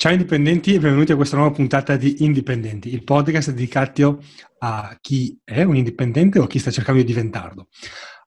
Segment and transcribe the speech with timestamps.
[0.00, 4.22] Ciao indipendenti e benvenuti a questa nuova puntata di Indipendenti, il podcast dedicato
[4.58, 7.66] a chi è un indipendente o a chi sta cercando di diventarlo.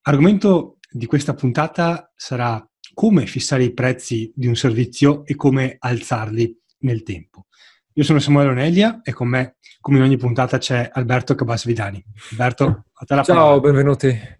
[0.02, 2.62] Argomento di questa puntata sarà
[2.94, 7.46] come fissare i prezzi di un servizio e come alzarli nel tempo.
[7.94, 12.04] Io sono Samuele Onelia e con me, come in ogni puntata, c'è Alberto Cabasvidani.
[12.32, 13.60] Alberto, a te la Ciao, parola.
[13.62, 14.40] benvenuti.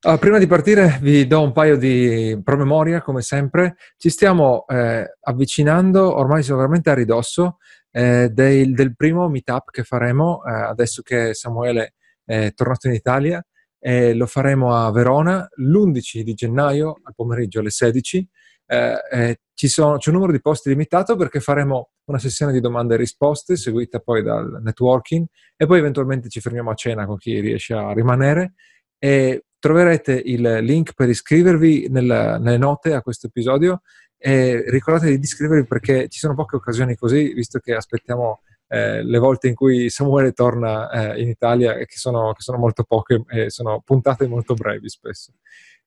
[0.00, 3.74] Uh, prima di partire vi do un paio di promemoria, come sempre.
[3.96, 7.58] Ci stiamo eh, avvicinando, ormai siamo veramente a ridosso,
[7.90, 13.44] eh, del, del, primo meetup che faremo eh, adesso che Samuele è tornato in Italia.
[13.80, 18.28] lo faremo a Verona l'11 di gennaio al pomeriggio alle 16.
[18.66, 22.98] Eh, sono, c'è un numero di posti limitato perché faremo una sessione di domande e
[22.98, 27.74] risposte seguita poi dal networking e poi eventualmente ci fermiamo a cena con chi riesce
[27.74, 28.52] a rimanere.
[28.98, 33.82] E troverete il link per iscrivervi nel, nelle note a questo episodio
[34.16, 39.18] e ricordatevi di iscrivervi perché ci sono poche occasioni così, visto che aspettiamo eh, le
[39.18, 43.50] volte in cui Samuele torna eh, in Italia, che sono, che sono molto poche e
[43.50, 45.32] sono puntate molto brevi spesso.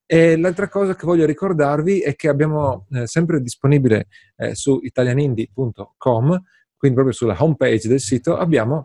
[0.05, 6.43] E l'altra cosa che voglio ricordarvi è che abbiamo eh, sempre disponibile eh, su italianindie.com,
[6.75, 8.83] quindi proprio sulla homepage del sito, abbiamo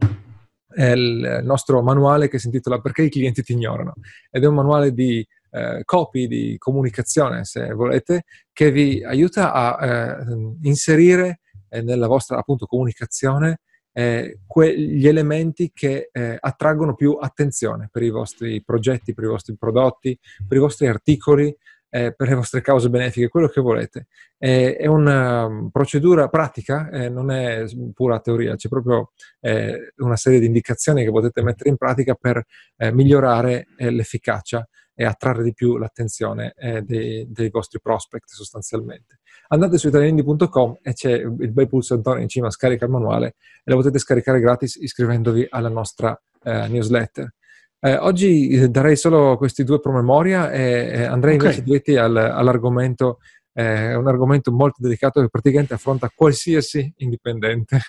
[0.77, 3.95] è il nostro manuale che si intitola Perché i clienti ti ignorano?
[4.31, 9.87] Ed è un manuale di eh, copy, di comunicazione, se volete, che vi aiuta a
[9.87, 10.17] eh,
[10.65, 13.61] inserire eh, nella vostra appunto comunicazione
[13.93, 19.57] eh, quegli elementi che eh, attraggono più attenzione per i vostri progetti, per i vostri
[19.57, 21.57] prodotti, per i vostri articoli,
[21.97, 24.07] eh, per le vostre cause benefiche, quello che volete.
[24.37, 30.17] Eh, è una um, procedura pratica, eh, non è pura teoria, c'è proprio eh, una
[30.17, 32.45] serie di indicazioni che potete mettere in pratica per
[32.77, 39.19] eh, migliorare eh, l'efficacia e attrarre di più l'attenzione dei, dei, vostri prospect sostanzialmente.
[39.49, 43.77] Andate su italianindi.com e c'è il bel pulsantone in cima, scarica il manuale e lo
[43.77, 47.31] potete scaricare gratis iscrivendovi alla nostra newsletter.
[47.79, 50.61] Eh, oggi eh, darei solo questi due promemoria e,
[50.93, 51.47] e andrei okay.
[51.47, 53.19] invece diretti al, all'argomento,
[53.53, 57.81] eh, un argomento molto delicato che praticamente affronta qualsiasi indipendente.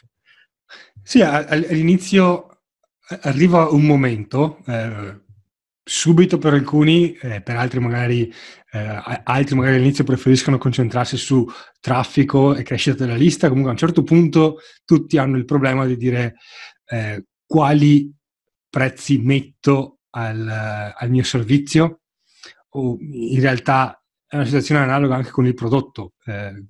[1.02, 2.60] Sì, all'inizio
[3.22, 5.22] arriva un momento, eh,
[5.82, 8.32] subito per alcuni, eh, per altri magari,
[8.72, 11.48] eh, altri magari all'inizio preferiscono concentrarsi su
[11.80, 15.96] traffico e crescita della lista, comunque a un certo punto tutti hanno il problema di
[15.96, 16.36] dire
[17.46, 18.17] quali
[18.70, 22.02] prezzi metto al, al mio servizio
[22.70, 26.14] o in realtà è una situazione analoga anche con il prodotto.
[26.26, 26.66] Eh,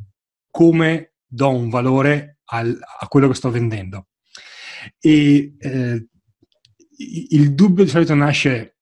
[0.50, 4.08] come do un valore al, a quello che sto vendendo?
[5.00, 6.08] E eh,
[7.30, 8.78] il dubbio di solito nasce,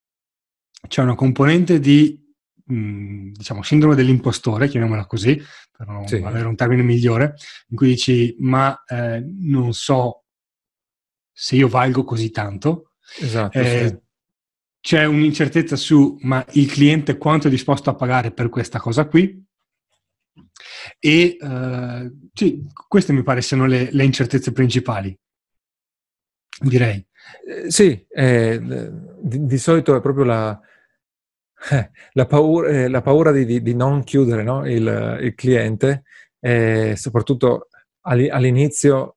[0.87, 2.21] c'è una componente di
[2.65, 6.15] mh, diciamo sindrome dell'impostore, chiamiamola così, per non sì.
[6.15, 7.35] avere un termine migliore,
[7.69, 10.25] in cui dici ma eh, non so
[11.31, 13.57] se io valgo così tanto, Esatto.
[13.57, 14.03] Eh, sì.
[14.81, 19.43] C'è un'incertezza su ma il cliente quanto è disposto a pagare per questa cosa qui.
[20.99, 25.17] E eh, sì, queste mi pare siano le, le incertezze principali,
[26.59, 27.05] direi.
[27.47, 28.59] Eh, sì, eh,
[29.22, 30.59] di, di, solito è proprio la,
[31.72, 34.67] eh, la paura, eh, la paura di, di, non chiudere no?
[34.67, 36.03] il, il, cliente,
[36.95, 37.69] soprattutto
[38.01, 39.14] all'inizio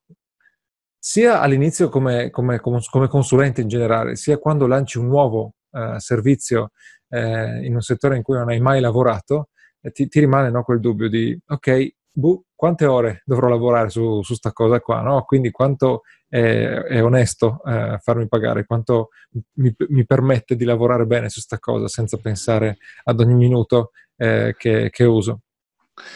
[1.09, 6.73] sia all'inizio come, come, come, consulente in generale, sia quando lanci un nuovo uh, servizio
[7.09, 9.49] uh, in un settore in cui non hai mai lavorato,
[9.81, 14.21] eh, ti, ti, rimane no, quel dubbio di, ok, buh, quante ore dovrò lavorare su
[14.23, 15.23] questa cosa qua, no?
[15.23, 19.09] quindi quanto è, è onesto uh, farmi pagare, quanto
[19.55, 24.89] mi, mi, permette di lavorare bene su questa cosa senza pensare ad ogni minuto che,
[24.91, 25.41] che, uso.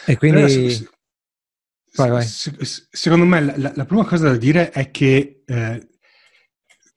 [0.05, 0.87] E quindi...
[1.95, 2.25] Vai, vai.
[2.25, 5.87] secondo me la, la, prima cosa da dire è che, eh,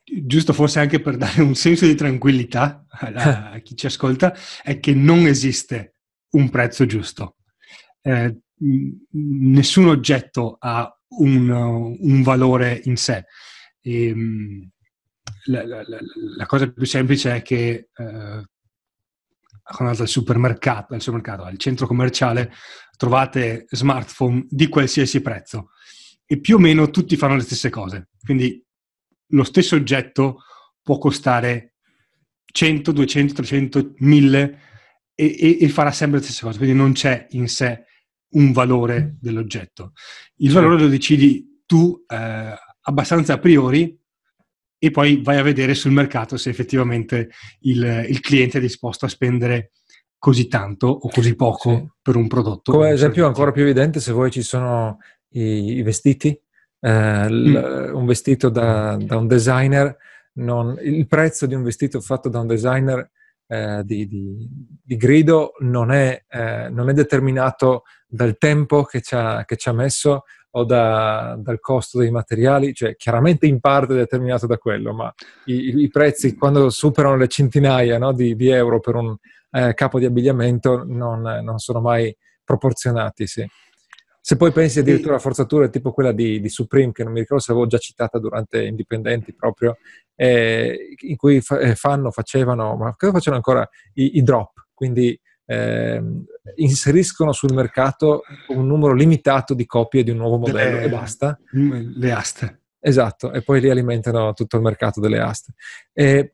[0.03, 4.79] giusto forse anche per dare un senso di tranquillità a, a chi ci ascolta, è
[4.79, 5.97] che non esiste
[6.31, 7.37] un prezzo giusto.
[8.01, 8.39] Eh,
[9.11, 11.49] nessun oggetto ha un,
[11.99, 13.25] un valore in sé.
[13.81, 14.69] E, ehm,
[15.45, 18.43] la, la, la, cosa più semplice è che eh,
[19.67, 22.51] andate al supermercato, al supermercato, al centro commerciale,
[22.95, 25.71] trovate smartphone di qualsiasi prezzo
[26.25, 28.09] e più o meno tutti fanno le stesse cose.
[28.23, 28.63] Quindi
[29.31, 30.41] lo stesso oggetto
[30.81, 31.75] può costare
[32.45, 34.59] 100, 200, 300, 1000
[35.15, 36.57] e, e, e farà sempre le stesse cose.
[36.57, 37.85] Quindi non c'è in sé
[38.29, 39.93] un valore dell'oggetto.
[40.37, 43.97] Il valore lo decidi tu eh, abbastanza a priori
[44.79, 47.29] e poi vai a vedere sul mercato se effettivamente
[47.61, 49.71] il, il cliente è disposto a spendere
[50.19, 51.89] così tanto o così poco sì.
[52.01, 52.71] per un prodotto.
[52.71, 56.39] Come esempio ancora più evidente se voi ci sono i, i vestiti,
[56.79, 57.55] eh, mm.
[57.55, 59.95] l, un vestito da, da un designer,
[60.33, 63.09] non, il prezzo di un vestito fatto da un designer
[63.47, 64.47] eh, di, di,
[64.83, 69.69] di, grido non è, eh, non è, determinato dal tempo che ci ha, che ci
[69.69, 70.23] ha messo
[70.57, 75.13] o da, dal costo dei materiali, cioè chiaramente in parte determinato da quello, ma
[75.45, 79.15] i, i prezzi quando superano le centinaia no, di, di, euro per un
[79.51, 83.27] eh, capo di abbigliamento non, non sono mai proporzionati.
[83.27, 83.47] Sì.
[84.19, 87.43] Se poi pensi addirittura a forzature tipo quella di, di, Supreme, che non mi ricordo
[87.43, 89.77] se avevo già citata durante Indipendenti proprio,
[90.15, 93.69] eh, in cui fa, eh, fanno, facevano, ma cosa facevano ancora?
[93.93, 96.03] I, i drop, quindi eh,
[96.55, 101.39] inseriscono sul mercato un numero limitato di copie di un nuovo modello le, e basta.
[101.51, 102.61] Le aste.
[102.79, 105.53] Esatto, e poi rialimentano tutto il mercato delle aste.
[105.93, 106.33] E,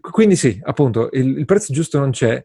[0.00, 2.42] quindi sì, appunto, il, il prezzo giusto non c'è.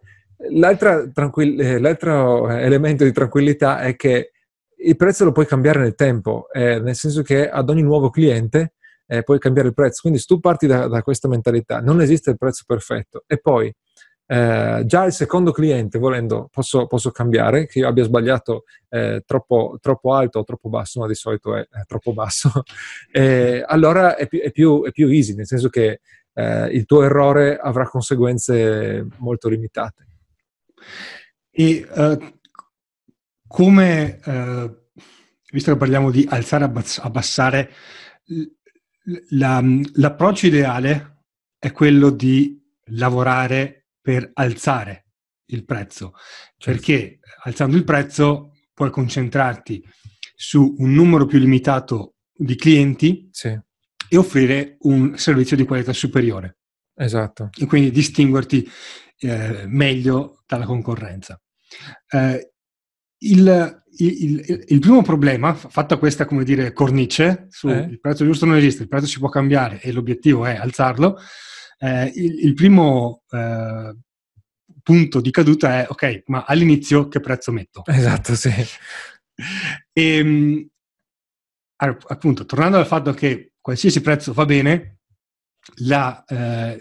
[1.14, 4.32] Tranquill- eh, l'altro elemento di tranquillità è che
[4.82, 8.76] il prezzo lo puoi cambiare nel tempo, eh, nel senso che ad ogni nuovo cliente
[9.06, 10.02] eh, puoi cambiare il prezzo.
[10.02, 13.74] Quindi se tu parti da, da, questa mentalità, non esiste il prezzo perfetto e poi
[14.32, 19.80] eh, già il secondo cliente, volendo, posso, posso, cambiare, che io abbia sbagliato eh, troppo,
[19.82, 22.62] troppo, alto o troppo basso, ma di solito è, è troppo basso,
[23.66, 26.02] allora è più, è, più, è più, easy, nel senso che
[26.34, 30.06] eh, il tuo errore avrà conseguenze molto limitate.
[31.50, 32.40] E uh,
[33.48, 35.02] come, uh,
[35.52, 37.72] visto che parliamo di alzare e abbassare,
[39.30, 39.60] la,
[39.94, 41.24] l'approccio ideale
[41.58, 43.79] è quello di lavorare
[44.10, 45.06] per alzare
[45.52, 46.14] il prezzo,
[46.58, 46.66] certo.
[46.66, 49.88] perché alzando il prezzo puoi concentrarti
[50.36, 53.56] su un numero più limitato di clienti sì.
[54.10, 56.58] e offrire un servizio di qualità superiore.
[56.96, 57.50] Esatto.
[57.56, 58.68] E quindi distinguerti
[59.20, 61.40] eh, meglio dalla concorrenza.
[62.10, 62.54] Eh,
[63.20, 67.82] il, il, il, primo problema, fatta questa, come dire, cornice, su eh?
[67.82, 71.20] il prezzo giusto non esiste, il prezzo si può cambiare e l'obiettivo è alzarlo,
[71.80, 73.96] eh, il, il, primo eh,
[74.84, 77.84] punto di caduta è, ok, ma all'inizio che prezzo metto?
[77.86, 78.50] Esatto, sì.
[78.50, 80.68] e, ehm,
[81.78, 85.00] appunto, tornando al fatto che qualsiasi prezzo va bene,
[85.84, 86.80] la eh,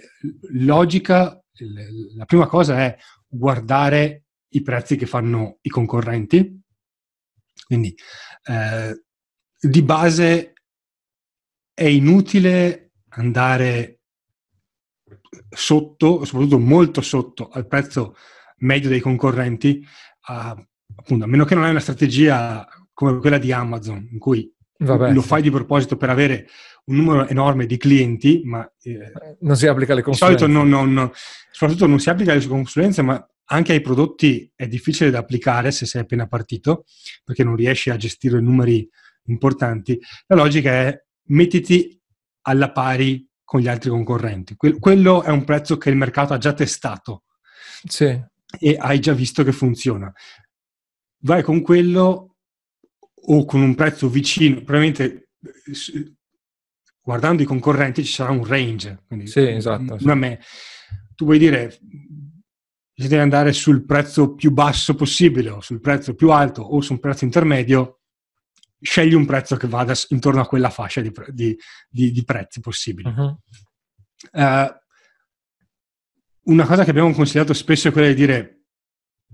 [0.53, 1.43] logica,
[2.17, 2.97] la prima cosa è
[3.27, 6.61] guardare i prezzi che fanno i concorrenti.
[7.67, 7.95] Quindi
[8.45, 9.05] eh,
[9.61, 10.55] di base
[11.75, 13.98] è inutile andare
[15.49, 18.17] sotto, soprattutto molto sotto al prezzo
[18.59, 19.85] medio dei concorrenti,
[20.27, 20.57] a,
[20.97, 25.13] appunto, a meno che non hai una strategia come quella di Amazon, in cui Vabbè,
[25.13, 26.49] lo fai di proposito per avere
[26.87, 30.47] un numero enorme di clienti, ma eh, non si applica alle consulenze.
[30.47, 31.11] Di solito non, non,
[31.51, 35.87] soprattutto non si applica alle consulenze, ma anche ai prodotti è difficile da applicare se
[35.87, 36.85] sei appena partito,
[37.25, 38.89] perché non riesci a gestire numeri
[39.27, 39.99] importanti.
[40.27, 42.01] La logica è mettiti
[42.43, 44.57] alla pari con gli altri concorrenti.
[44.57, 47.25] Que- quello è un prezzo che il mercato ha già testato
[47.83, 48.05] sì.
[48.61, 50.13] e hai già visto che funziona.
[51.21, 52.37] Vai con quello
[53.15, 55.31] o con un prezzo vicino, probabilmente
[57.01, 59.05] guardando i concorrenti ci sarà un range.
[59.07, 59.99] Quindi sì, esatto.
[59.99, 60.05] Sì.
[60.05, 60.41] Me,
[61.15, 61.75] tu vuoi dire
[62.93, 67.01] devi andare sul prezzo più basso possibile o sul prezzo più alto o su un
[67.01, 67.98] prezzo intermedio,
[68.81, 71.57] scegli un prezzo che vada intorno a quella fascia di, di,
[71.89, 73.09] di, di prezzi possibili.
[73.09, 73.39] Uh-huh.
[74.33, 74.77] Uh,
[76.45, 78.59] una cosa che abbiamo consigliato spesso è quella di dire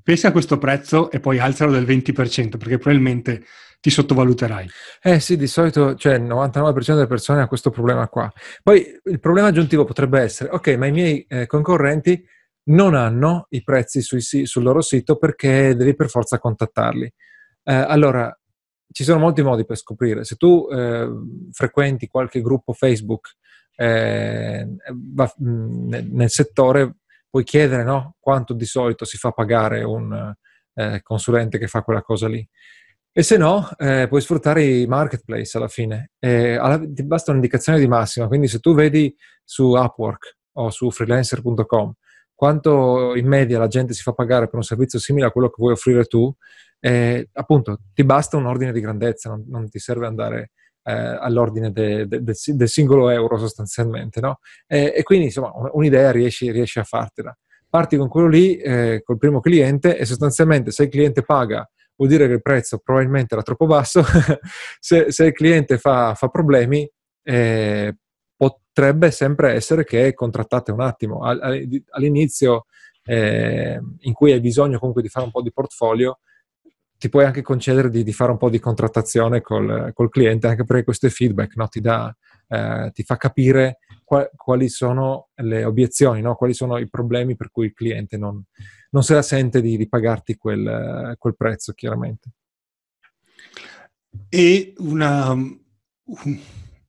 [0.02, 3.44] pensa a questo prezzo e poi alzalo del 20% perché probabilmente
[3.80, 4.68] ti sottovaluterai.
[5.02, 8.32] Eh sì, di solito cioè, il 99% delle persone ha questo problema qua.
[8.62, 12.26] Poi il problema aggiuntivo potrebbe essere, ok, ma i miei eh, concorrenti
[12.66, 17.12] non hanno i prezzi sui, sul loro sito perché devi per forza contattarli.
[17.62, 18.34] Eh, allora,
[18.90, 20.24] ci sono molti modi per scoprire.
[20.24, 21.08] Se tu eh,
[21.52, 23.34] frequenti qualche gruppo Facebook
[23.76, 24.66] eh,
[25.38, 26.96] nel settore,
[27.28, 30.34] puoi chiedere no, quanto di solito si fa pagare un
[30.74, 32.46] eh, consulente che fa quella cosa lì.
[33.16, 36.10] E se no, eh, puoi sfruttare i marketplace alla fine.
[36.18, 38.26] Alla, ti basta un'indicazione di massima.
[38.26, 39.14] Quindi se tu vedi
[39.44, 41.94] su Upwork o su freelancer.com
[42.34, 45.56] quanto in media la gente si fa pagare per un servizio simile a quello che
[45.58, 46.34] vuoi offrire tu,
[46.84, 50.50] eh, appunto ti basta un ordine di grandezza, non, non ti serve andare
[50.82, 54.40] eh, all'ordine de, de, de, del singolo euro sostanzialmente, no?
[54.66, 57.34] E, e quindi insomma un'idea riesci, riesci, a fartela.
[57.70, 62.10] Parti con quello lì, eh, col primo cliente e sostanzialmente se il cliente paga vuol
[62.10, 64.02] dire che il prezzo probabilmente era troppo basso,
[64.78, 66.86] se, se, il cliente fa, fa problemi
[67.22, 67.96] eh,
[68.36, 71.22] potrebbe sempre essere che contrattate un attimo.
[71.22, 72.66] All'inizio,
[73.04, 76.18] eh, in cui hai bisogno comunque di fare un po' di portfolio,
[77.04, 80.64] ti puoi anche concedere di, di, fare un po' di contrattazione col, col cliente, anche
[80.64, 81.68] perché questo è feedback, no?
[81.68, 82.16] ti, dà,
[82.48, 86.34] eh, ti, fa capire qual, quali sono le obiezioni, no?
[86.34, 88.42] quali sono i problemi per cui il cliente non,
[88.88, 92.30] non se la sente di, di pagarti quel, quel, prezzo, chiaramente.
[94.30, 95.36] E una,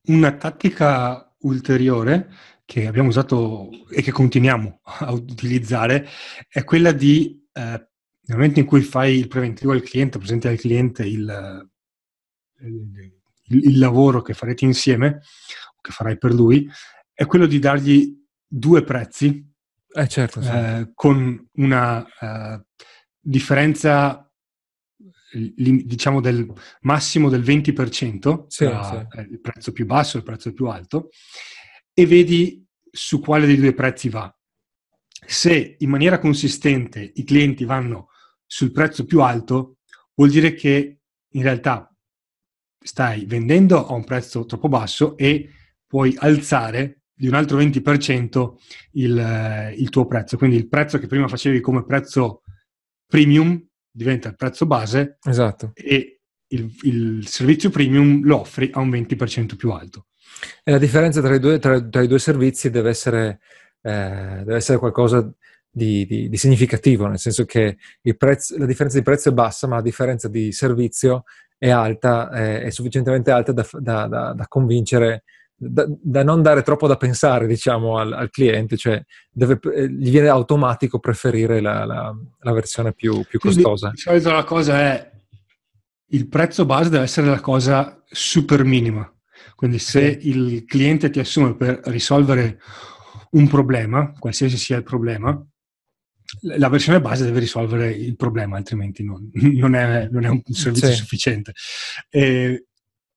[0.06, 2.30] una tattica ulteriore
[2.64, 6.08] che abbiamo usato e che continuiamo a utilizzare
[6.48, 7.90] è quella di, eh,
[8.28, 11.70] nel momento in cui fai il preventivo al cliente, presenti al cliente il,
[12.62, 13.12] il,
[13.48, 15.22] il lavoro che farete insieme,
[15.82, 16.68] che farai per lui,
[17.14, 18.18] è quello di dargli
[18.48, 19.54] due prezzi
[19.98, 20.50] eh certo, sì.
[20.50, 22.62] eh, con una uh,
[23.18, 24.20] differenza
[25.32, 26.52] diciamo del
[26.82, 29.20] massimo del 20% sì, tra sì.
[29.32, 31.10] il prezzo più basso e il prezzo più alto
[31.94, 34.34] e vedi su quale dei due prezzi va.
[35.26, 38.10] Se in maniera consistente i clienti vanno
[38.46, 39.78] sul prezzo più alto,
[40.16, 41.00] vuol dire che
[41.30, 41.90] in realtà
[42.86, 45.50] stai vendendo a un prezzo troppo basso e
[45.88, 48.54] puoi alzare di un altro 20%
[48.92, 50.38] il, il, tuo prezzo.
[50.38, 52.44] Quindi il prezzo che prima facevi come prezzo
[53.08, 55.72] premium diventa il prezzo base esatto.
[55.74, 60.08] e il, il, servizio premium lo offri a un 20% più alto.
[60.64, 63.40] E la differenza tra i due, tra, tra i due servizi deve essere,
[63.82, 65.32] eh, deve essere qualcosa
[65.76, 67.78] di, di, di, significativo, nel senso che
[68.18, 71.24] prezzo, la differenza di prezzo è bassa, ma la differenza di servizio
[71.58, 76.62] è alta, è, è sufficientemente alta da, da, da, da convincere da, da, non dare
[76.62, 81.84] troppo da pensare, diciamo, al, al cliente, cioè deve, eh, gli viene automatico preferire la,
[81.84, 83.90] la, la versione più, più costosa.
[83.90, 85.12] Di solito la cosa è
[86.10, 89.10] il prezzo base deve essere la cosa super minima.
[89.56, 90.30] Quindi se sì.
[90.30, 92.60] il cliente ti assume per risolvere
[93.32, 95.46] un problema, qualsiasi sia il problema,
[96.42, 100.90] la versione base deve risolvere il problema, altrimenti non, non, è, non è, un servizio
[100.90, 100.96] sì.
[100.96, 101.54] sufficiente.
[102.10, 102.68] E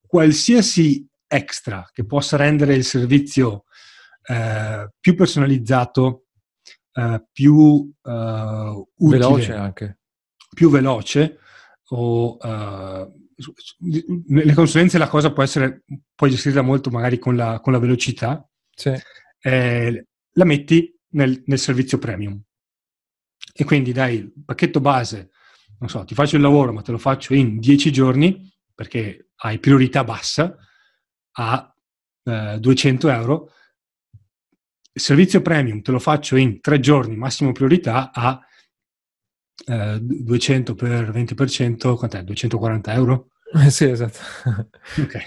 [0.07, 3.65] qualsiasi extra che possa rendere il servizio
[4.25, 6.27] eh, più personalizzato,
[6.93, 9.99] eh, più eh, utile, veloce anche.
[10.55, 11.39] Più veloce
[11.91, 13.13] o eh,
[14.27, 15.85] nelle consulenze la cosa può essere
[16.15, 18.93] puoi gestirla molto magari con la, con la velocità sì.
[19.41, 22.43] eh, la metti nel, nel, servizio premium
[23.61, 25.31] e quindi dai il pacchetto base
[25.81, 29.59] non so ti faccio il lavoro ma te lo faccio in 10 giorni perché hai
[29.59, 30.57] priorità bassa
[31.33, 31.75] a
[32.25, 33.53] eh, 200 euro.
[34.93, 38.41] Il servizio premium te lo faccio in tre giorni, massimo priorità, a
[39.67, 42.23] eh, 200 per 20%, quant'è?
[42.23, 43.31] 240 euro?
[43.55, 44.19] Eh, sì, esatto.
[45.01, 45.19] ok.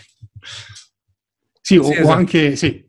[1.61, 2.07] Sì, o, sì, esatto.
[2.07, 2.85] o anche, sì,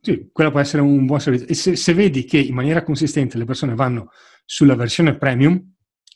[0.00, 1.48] sì, quello può essere un buon servizio.
[1.48, 4.10] E se, se, vedi che in maniera consistente le persone vanno
[4.46, 5.60] sulla versione premium,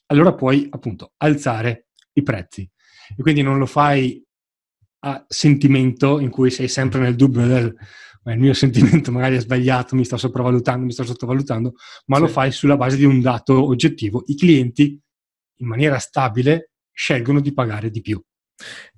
[0.06, 2.68] allora puoi appunto alzare i prezzi.
[3.16, 4.24] E quindi non lo fai
[5.00, 7.76] a sentimento in cui sei sempre nel dubbio del
[8.24, 11.74] il mio sentimento magari è sbagliato, mi sto sopravvalutando, mi sto sottovalutando,
[12.06, 12.22] ma sì.
[12.22, 14.22] lo fai sulla base di un dato oggettivo.
[14.26, 15.00] I clienti
[15.56, 18.22] in maniera stabile scelgono di pagare di più.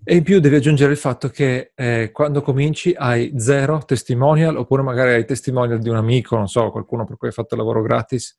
[0.03, 4.83] E in più devi aggiungere il fatto che eh, quando cominci hai zero testimonial, oppure
[4.83, 7.81] magari hai testimonial di un amico, non so, qualcuno per cui hai fatto il lavoro
[7.81, 8.37] gratis,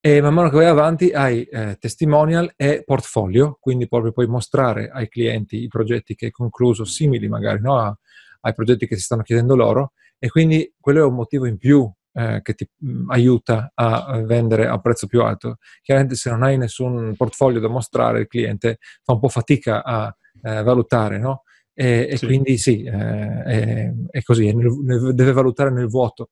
[0.00, 4.90] e man mano che vai avanti hai eh, testimonial e portfolio, quindi proprio puoi mostrare
[4.90, 7.78] ai clienti i progetti che hai concluso, simili magari no?
[7.78, 7.98] A,
[8.42, 11.90] ai progetti che si stanno chiedendo loro, e quindi quello è un motivo in più
[12.12, 15.58] eh, che ti mh, mm, aiuta a vendere a prezzo più alto.
[15.82, 20.14] Chiaramente se non hai nessun portfolio da mostrare, il cliente fa un po' fatica a
[20.42, 21.42] eh, valutare, no?
[21.74, 22.24] E, sì.
[22.24, 26.30] e, quindi sì, eh, è, è, così, deve valutare nel vuoto.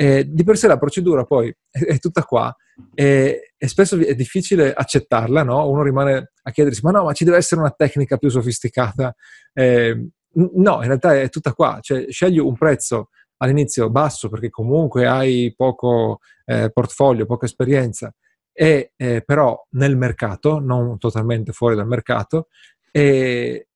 [0.00, 2.54] E di per sé la procedura poi è, è tutta qua
[2.94, 5.68] e, e, spesso è difficile accettarla, no?
[5.68, 9.12] Uno rimane a chiedersi, ma no, ma ci deve essere una tecnica più sofisticata.
[9.52, 15.08] Eh, no, in realtà è tutta qua, cioè scegli un prezzo all'inizio basso perché comunque
[15.08, 18.14] hai poco eh, portfolio, poca esperienza,
[18.52, 22.46] e eh, però nel mercato, non totalmente fuori dal mercato,
[22.92, 23.66] e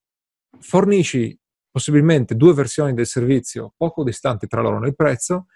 [0.61, 1.37] fornisci
[1.69, 5.47] possibilmente due versioni del servizio poco distanti tra loro nel prezzo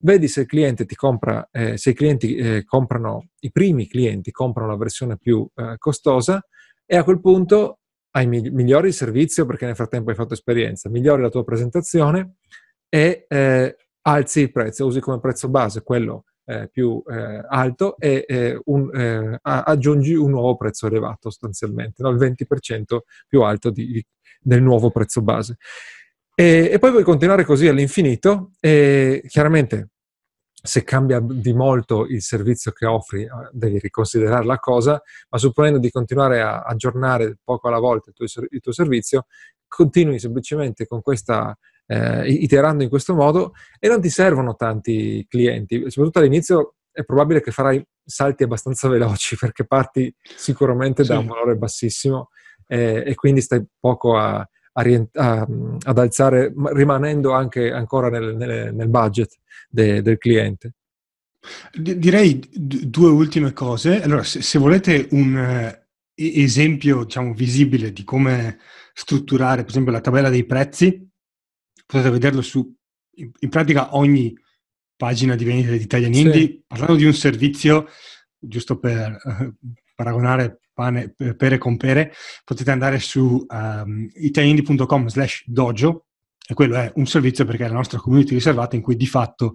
[0.00, 4.30] vedi se il cliente ti compra, eh, se i clienti eh, comprano, i primi clienti
[4.30, 6.44] comprano la versione più eh, costosa
[6.86, 7.80] e a quel punto
[8.12, 12.36] hai migliori il servizio perché nel frattempo hai fatto esperienza, migliori la tua presentazione
[12.88, 18.58] e eh, alzi il prezzo, usi come prezzo base quello eh, più eh, alto e
[18.64, 22.08] un, aggiungi un nuovo prezzo elevato sostanzialmente, no?
[22.08, 24.04] il 20% più alto di,
[24.40, 25.58] del nuovo prezzo base.
[26.40, 29.88] E, e, poi puoi continuare così all'infinito e chiaramente
[30.52, 35.80] se cambia di molto il servizio che offri, eh, devi riconsiderare la cosa, ma supponendo
[35.80, 39.26] di continuare a aggiornare poco alla volta il tuo, il tuo servizio,
[39.66, 45.90] continui semplicemente con questa, eh, iterando in questo modo e non ti servono tanti clienti,
[45.90, 51.10] soprattutto all'inizio è probabile che farai salti abbastanza veloci perché parti sicuramente sì.
[51.10, 52.28] da un valore bassissimo
[52.68, 55.46] eh, e quindi stai poco a, a, a,
[55.84, 59.36] ad alzare, rimanendo anche ancora nel, nel, nel budget
[59.68, 60.74] de, del cliente.
[61.72, 64.02] Direi due ultime cose.
[64.02, 68.58] Allora, se, se volete un uh, esempio, diciamo, visibile di come
[68.92, 71.06] strutturare, per esempio, la tabella dei prezzi,
[71.86, 72.74] potete vederlo su,
[73.16, 74.36] in, in pratica, ogni
[74.96, 76.64] pagina di vendita di Italian Indie, sì.
[76.66, 77.86] parlando di un servizio,
[78.36, 79.54] giusto per uh,
[79.94, 82.12] paragonare pane, pere con pere,
[82.44, 86.06] potete andare su um, italianindie.com slash dojo
[86.48, 89.54] e quello è un servizio perché è la nostra community riservata in cui di fatto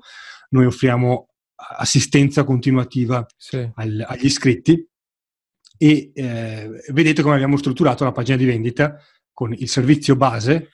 [0.50, 3.72] noi offriamo assistenza continuativa sì.
[3.76, 4.86] al, agli iscritti
[5.78, 8.98] e eh, vedete come abbiamo strutturato la pagina di vendita
[9.32, 10.72] con il servizio base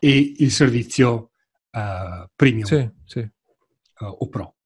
[0.00, 1.32] e il servizio
[1.70, 3.18] uh, premium sì, sì.
[3.18, 4.56] Uh, o pro.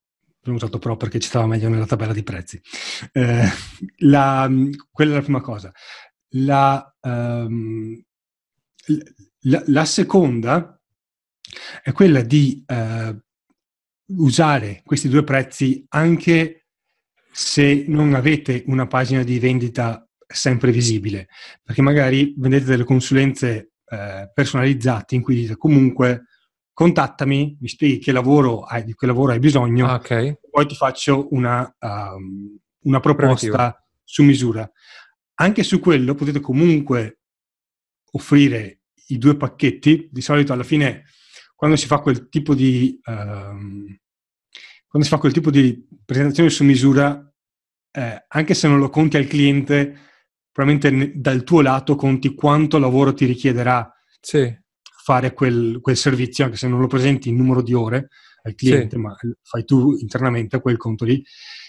[0.47, 2.61] Abbiamo usato pro perché ci stava meglio nella tabella di prezzi.
[3.13, 3.49] Eh,
[3.99, 4.49] la,
[4.93, 5.73] quella è la prima cosa.
[6.31, 8.01] La, um,
[9.41, 10.81] la, la seconda
[11.83, 13.19] è quella di uh,
[14.23, 16.67] usare questi due prezzi anche
[17.33, 21.29] se non avete una pagina di vendita sempre visibile,
[21.63, 26.25] perché magari vendete delle consulenze eh, personalizzate in cui dite comunque
[26.77, 30.37] contattami, mi spieghi che lavoro hai, di che lavoro hai bisogno, ah, okay.
[30.51, 33.85] poi ti faccio una, um, una proposta Preventivo.
[34.05, 34.71] su misura.
[35.37, 37.21] Anche su quello potete comunque
[38.13, 41.05] offrire i due pacchetti, di solito alla fine
[41.55, 43.99] quando si fa quel tipo di, um,
[44.87, 47.27] quando si fa quel tipo di presentazione su misura,
[47.91, 49.99] eh, anche se non lo conti al cliente,
[50.53, 53.91] probabilmente dal tuo lato conti quanto lavoro ti richiederà
[54.21, 54.65] sì.
[55.07, 58.09] Fare quel, quel, servizio, anche se non lo presenti in numero di ore
[58.43, 59.01] al cliente, sì.
[59.01, 61.23] ma fai tu internamente quel conto lì.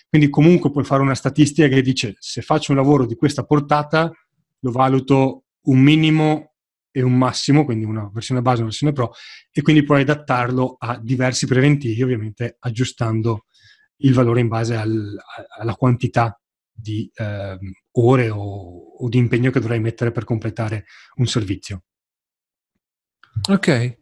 [0.09, 4.11] Quindi comunque puoi fare una statistica che dice se faccio un lavoro di questa portata
[4.61, 6.53] lo valuto un minimo
[6.91, 9.11] e un massimo, quindi una versione base e una versione pro,
[9.51, 13.45] e quindi puoi adattarlo a diversi preventivi, ovviamente aggiustando
[13.97, 15.15] il valore in base al,
[15.59, 16.41] alla quantità
[16.73, 17.57] di eh,
[17.91, 20.85] ore o, o, di impegno che dovrai mettere per completare
[21.17, 21.83] un servizio.
[23.47, 23.97] Ok.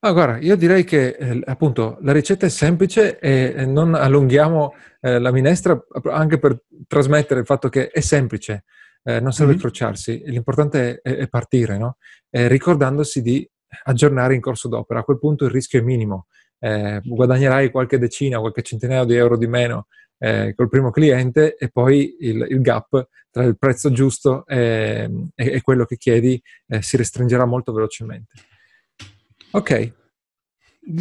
[0.00, 5.18] Ah, guarda, io direi che eh, appunto la ricetta è semplice e non allunghiamo eh,
[5.18, 8.64] la minestra anche per trasmettere il fatto che è semplice
[9.06, 9.60] eh, non serve mm-hmm.
[9.60, 11.96] crociarsi, l'importante è, è partire, no?
[12.28, 13.48] eh, ricordandosi di
[13.84, 15.00] aggiornare in corso d'opera.
[15.00, 16.26] A quel punto il rischio è minimo,
[16.58, 19.86] eh, guadagnerai qualche decina, qualche centinaio di euro di meno
[20.18, 25.52] eh, col primo cliente e poi il, il, gap tra il prezzo giusto e, e,
[25.52, 28.32] e quello che chiedi eh, si restringerà molto velocemente.
[29.56, 29.94] Ok,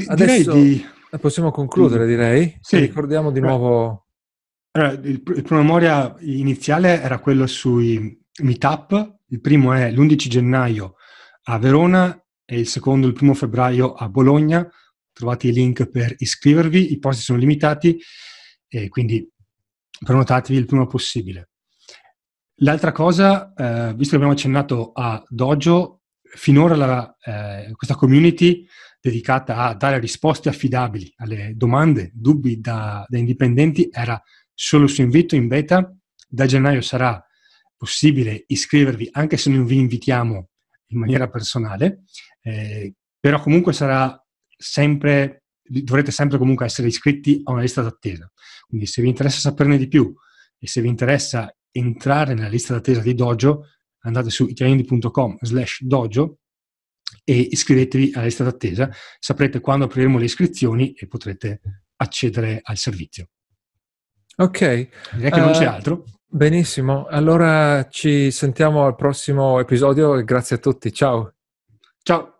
[0.07, 0.85] adesso di...
[1.19, 2.57] possiamo concludere, direi.
[2.61, 2.77] Sì.
[2.77, 4.05] Ricordiamo di nuovo
[4.71, 10.95] allora, il, il promemoria iniziale era quello sui meetup, il primo è l'11 gennaio
[11.43, 14.65] a Verona e il secondo il primo febbraio a Bologna.
[15.11, 17.97] Trovate i link per iscrivervi, i posti sono limitati
[18.67, 19.25] e quindi
[19.97, 21.49] prenotatevi il prima possibile.
[22.59, 25.94] L'altra cosa, eh, visto che abbiamo accennato a Dojo,
[26.35, 28.65] finora la, eh, questa community
[28.99, 34.21] dedicata a dare risposte affidabili alle domande, dubbi da, da indipendenti era
[34.53, 35.93] solo su invito in beta.
[36.27, 37.23] Da gennaio sarà
[37.77, 40.49] possibile iscrivervi anche se non vi invitiamo
[40.87, 42.03] in maniera personale,
[42.41, 44.19] eh, però comunque sarà
[44.57, 48.31] sempre, dovrete sempre comunque essere iscritti a una lista d'attesa.
[48.67, 50.13] Quindi se vi interessa saperne di più
[50.57, 53.67] e se vi interessa entrare nella lista d'attesa di Dojo,
[54.05, 56.37] andate su italiani.com slash dojo
[57.23, 58.89] e iscrivetevi alla lista d'attesa.
[59.19, 61.61] Saprete quando apriremo le iscrizioni e potrete
[61.97, 63.29] accedere al servizio.
[64.37, 64.89] Ok.
[65.13, 66.03] Direi che uh, non c'è eh, altro.
[66.27, 70.91] Benissimo, allora ci sentiamo al prossimo episodio e grazie a tutti.
[70.91, 71.33] Ciao.
[72.03, 72.34] Ciao.